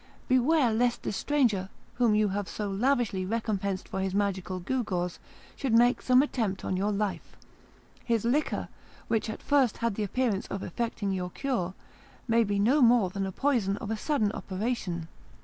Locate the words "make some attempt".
5.75-6.65